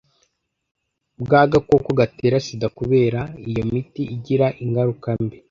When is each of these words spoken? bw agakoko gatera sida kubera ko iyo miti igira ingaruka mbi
bw 1.21 1.31
agakoko 1.43 1.89
gatera 1.99 2.35
sida 2.45 2.67
kubera 2.77 3.19
ko 3.27 3.33
iyo 3.49 3.63
miti 3.71 4.01
igira 4.15 4.47
ingaruka 4.63 5.07
mbi 5.23 5.37